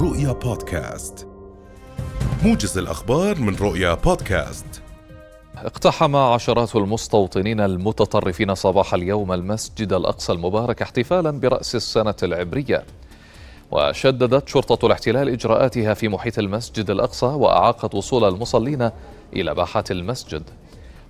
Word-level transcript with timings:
رؤيا 0.00 0.32
بودكاست. 0.32 1.28
موجز 2.44 2.78
الأخبار 2.78 3.38
من 3.38 3.56
رؤيا 3.56 3.94
بودكاست. 3.94 4.82
اقتحم 5.56 6.16
عشرات 6.16 6.76
المستوطنين 6.76 7.60
المتطرفين 7.60 8.54
صباح 8.54 8.94
اليوم 8.94 9.32
المسجد 9.32 9.92
الأقصى 9.92 10.32
المبارك 10.32 10.82
احتفالا 10.82 11.30
برأس 11.30 11.74
السنة 11.74 12.14
العبرية. 12.22 12.84
وشددت 13.70 14.48
شرطة 14.48 14.86
الاحتلال 14.86 15.28
إجراءاتها 15.28 15.94
في 15.94 16.08
محيط 16.08 16.38
المسجد 16.38 16.90
الأقصى 16.90 17.26
وأعاقت 17.26 17.94
وصول 17.94 18.24
المصلين 18.24 18.90
إلى 19.32 19.54
باحات 19.54 19.90
المسجد. 19.90 20.42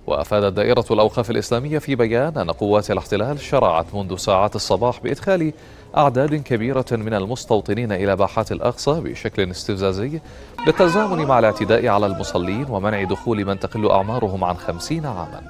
وأفادت 0.09 0.53
دائرة 0.53 0.85
الأوقاف 0.91 1.31
الإسلامية 1.31 1.79
في 1.79 1.95
بيان 1.95 2.37
أن 2.37 2.51
قوات 2.51 2.91
الاحتلال 2.91 3.39
شرعت 3.39 3.85
منذ 3.93 4.15
ساعات 4.15 4.55
الصباح 4.55 4.99
بإدخال 4.99 5.53
أعداد 5.97 6.35
كبيرة 6.35 6.85
من 6.91 7.13
المستوطنين 7.13 7.91
إلى 7.91 8.15
باحات 8.15 8.51
الأقصى 8.51 8.91
بشكل 8.91 9.51
استفزازي 9.51 10.19
بالتزامن 10.65 11.25
مع 11.25 11.39
الاعتداء 11.39 11.87
على 11.87 12.05
المصلين 12.05 12.65
ومنع 12.69 13.03
دخول 13.03 13.45
من 13.45 13.59
تقل 13.59 13.91
أعمارهم 13.91 14.43
عن 14.43 14.57
خمسين 14.57 15.05
عاما. 15.05 15.41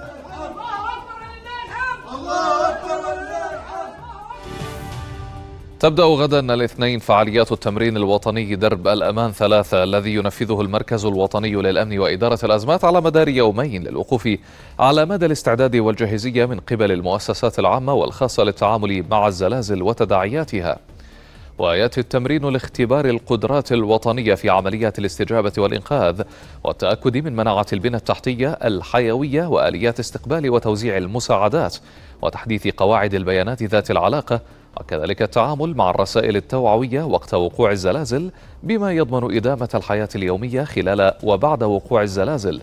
تبدأ 5.80 6.04
غدا 6.04 6.54
الاثنين 6.54 7.00
فعاليات 7.00 7.52
التمرين 7.52 7.98
الوطني 7.98 8.56
درب 8.56 8.88
الأمان 8.88 9.32
ثلاثة 9.32 9.84
الذي 9.84 10.14
ينفذه 10.14 10.62
المركز 10.62 11.06
الوطني 11.06 11.56
للأمن 11.56 12.00
وإدارة 12.00 12.40
الأزمات 12.44 12.84
على 12.84 13.02
مدار 13.02 13.28
يومين 13.28 13.84
للوقوف 13.84 14.30
على 14.80 15.06
مدى 15.06 15.26
الاستعداد 15.26 15.76
والجاهزية 15.76 16.46
من 16.46 16.60
قبل 16.60 16.92
المؤسسات 16.92 17.60
العامة 17.60 17.94
والخاصة 17.94 18.44
للتعامل 18.44 19.04
مع 19.12 19.28
الزلازل 19.28 19.82
وتداعياتها. 19.82 20.80
ويأتي 21.58 22.00
التمرين 22.00 22.46
لاختبار 22.50 23.06
القدرات 23.06 23.72
الوطنية 23.72 24.36
في 24.36 24.50
عمليات 24.50 25.00
الاستجابة 25.00 25.54
والإنقاذ 25.58 26.22
والتأكد 26.64 27.18
من 27.18 27.36
مناعة 27.36 27.66
البنى 27.74 27.98
التحتية 27.98 28.48
الحيوية 28.52 29.48
وآليات 29.48 30.00
استقبال 30.00 30.50
وتوزيع 30.50 30.98
المساعدات 30.98 31.78
وتحديث 32.22 32.68
قواعد 32.68 33.14
البيانات 33.14 33.64
ذات 33.64 33.92
العلاقة 33.92 34.42
وكذلك 34.78 35.22
التعامل 35.22 35.78
مع 35.78 35.90
الرسائل 35.90 36.36
التوعوية 36.36 37.04
وقت 37.04 37.34
وقوع 37.34 37.72
الزلازل 37.72 38.32
بما 38.64 38.92
يضمن 38.92 39.36
إدامة 39.36 39.70
الحياة 39.76 40.10
اليومية 40.16 40.64
خلال 40.64 41.14
وبعد 41.24 41.64
وقوع 41.64 42.02
الزلازل. 42.02 42.62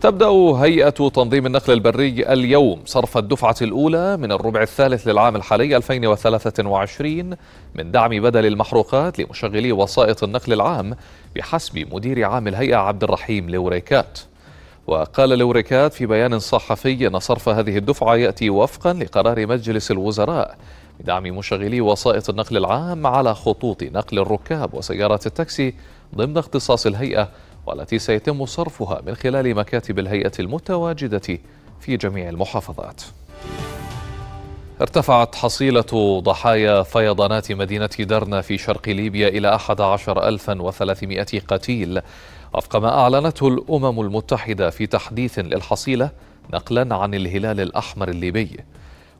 تبدأ 0.00 0.28
هيئة 0.28 0.90
تنظيم 0.90 1.46
النقل 1.46 1.72
البري 1.72 2.32
اليوم 2.32 2.80
صرف 2.84 3.18
الدفعة 3.18 3.54
الأولى 3.62 4.16
من 4.16 4.32
الربع 4.32 4.62
الثالث 4.62 5.08
للعام 5.08 5.36
الحالي 5.36 5.76
2023 5.76 7.36
من 7.74 7.90
دعم 7.90 8.10
بدل 8.10 8.46
المحروقات 8.46 9.18
لمشغلي 9.18 9.72
وسائط 9.72 10.24
النقل 10.24 10.52
العام 10.52 10.96
بحسب 11.36 11.94
مدير 11.94 12.24
عام 12.24 12.48
الهيئة 12.48 12.76
عبد 12.76 13.04
الرحيم 13.04 13.50
لوريكات. 13.50 14.18
وقال 14.86 15.28
لوريكات 15.28 15.92
في 15.92 16.06
بيان 16.06 16.38
صحفي 16.38 17.06
أن 17.06 17.18
صرف 17.18 17.48
هذه 17.48 17.78
الدفعة 17.78 18.16
يأتي 18.16 18.50
وفقا 18.50 18.92
لقرار 18.92 19.46
مجلس 19.46 19.90
الوزراء 19.90 20.56
بدعم 21.00 21.22
مشغلي 21.22 21.80
وسائط 21.80 22.30
النقل 22.30 22.56
العام 22.56 23.06
على 23.06 23.34
خطوط 23.34 23.82
نقل 23.82 24.18
الركاب 24.18 24.74
وسيارات 24.74 25.26
التاكسي 25.26 25.74
ضمن 26.14 26.38
اختصاص 26.38 26.86
الهيئة 26.86 27.28
والتي 27.70 27.98
سيتم 27.98 28.46
صرفها 28.46 29.02
من 29.06 29.14
خلال 29.14 29.54
مكاتب 29.54 29.98
الهيئة 29.98 30.32
المتواجدة 30.40 31.38
في 31.80 31.96
جميع 31.96 32.28
المحافظات. 32.28 33.02
ارتفعت 34.80 35.34
حصيلة 35.34 36.20
ضحايا 36.24 36.82
فيضانات 36.82 37.52
مدينة 37.52 37.90
درنا 37.98 38.40
في 38.40 38.58
شرق 38.58 38.88
ليبيا 38.88 39.28
إلى 39.28 39.54
11300 39.54 41.24
قتيل 41.48 42.00
وفق 42.54 42.76
ما 42.76 43.00
أعلنته 43.00 43.48
الأمم 43.48 44.00
المتحدة 44.00 44.70
في 44.70 44.86
تحديث 44.86 45.38
للحصيلة 45.38 46.10
نقلا 46.52 46.96
عن 46.96 47.14
الهلال 47.14 47.60
الأحمر 47.60 48.08
الليبي 48.08 48.56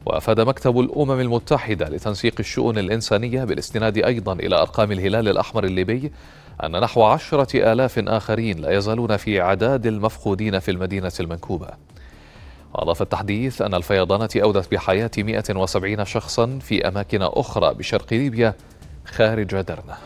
وأفاد 0.07 0.41
مكتب 0.41 0.81
الأمم 0.81 1.21
المتحدة 1.21 1.89
لتنسيق 1.89 2.35
الشؤون 2.39 2.79
الإنسانية 2.79 3.45
بالاستناد 3.45 3.99
أيضا 3.99 4.33
إلى 4.33 4.57
أرقام 4.57 4.93
الهلال 4.93 5.29
الأحمر 5.29 5.65
الليبي 5.65 6.13
أن 6.65 6.81
نحو 6.81 7.03
عشرة 7.03 7.73
آلاف 7.73 7.99
آخرين 7.99 8.59
لا 8.59 8.71
يزالون 8.71 9.17
في 9.17 9.41
عداد 9.41 9.87
المفقودين 9.87 10.59
في 10.59 10.71
المدينة 10.71 11.13
المنكوبة. 11.21 11.69
واضاف 12.75 13.03
التحديث 13.03 13.63
أن 13.63 13.75
الفيضانات 13.75 14.37
أودت 14.37 14.71
بحياة 14.73 15.11
170 15.19 16.05
شخصا 16.05 16.59
في 16.63 16.89
أماكن 16.89 17.23
أخرى 17.23 17.75
بشرق 17.75 18.15
ليبيا 18.15 18.55
خارج 19.05 19.61
درنا. 19.61 19.99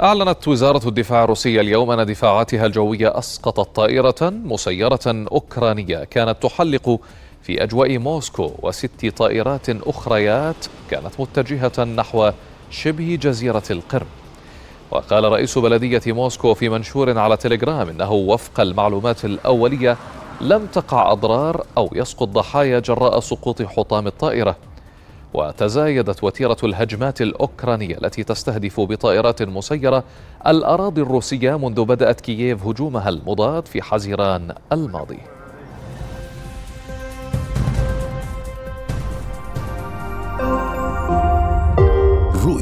أعلنت 0.00 0.48
وزارة 0.48 0.88
الدفاع 0.88 1.24
الروسية 1.24 1.60
اليوم 1.60 1.90
أن 1.90 2.06
دفاعاتها 2.06 2.66
الجوية 2.66 3.18
أسقطت 3.18 3.76
طائرة 3.76 4.16
مسيرة 4.22 5.00
أوكرانية 5.06 6.04
كانت 6.04 6.42
تحلق 6.42 7.00
في 7.48 7.62
أجواء 7.62 7.98
موسكو 7.98 8.52
وست 8.62 9.06
طائرات 9.16 9.70
أخريات 9.70 10.66
كانت 10.90 11.20
متجهة 11.20 11.84
نحو 11.84 12.30
شبه 12.70 13.18
جزيرة 13.22 13.62
القرم. 13.70 14.06
وقال 14.90 15.24
رئيس 15.24 15.58
بلدية 15.58 16.02
موسكو 16.06 16.54
في 16.54 16.68
منشور 16.68 17.18
على 17.18 17.36
تليجرام 17.36 17.88
إنه 17.88 18.12
وفق 18.12 18.60
المعلومات 18.60 19.24
الأولية 19.24 19.96
لم 20.40 20.66
تقع 20.66 21.12
أضرار 21.12 21.66
أو 21.76 21.90
يسقط 21.92 22.28
ضحايا 22.28 22.78
جراء 22.78 23.20
سقوط 23.20 23.62
حطام 23.62 24.06
الطائرة. 24.06 24.56
وتزايدت 25.34 26.24
وتيرة 26.24 26.56
الهجمات 26.64 27.22
الأوكرانية 27.22 27.98
التي 27.98 28.24
تستهدف 28.24 28.80
بطائرات 28.80 29.42
مسيرة 29.42 30.04
الأراضي 30.46 31.02
الروسية 31.02 31.58
منذ 31.58 31.84
بدأت 31.84 32.20
كييف 32.20 32.66
هجومها 32.66 33.08
المضاد 33.08 33.66
في 33.66 33.82
حزيران 33.82 34.54
الماضي. 34.72 35.37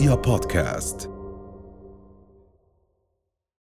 رؤيا 0.06 0.14
بودكاست 0.14 1.15